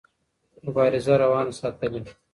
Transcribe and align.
مبارزه 0.65 1.13
روانه 1.21 1.51
ساتلې. 1.59 2.01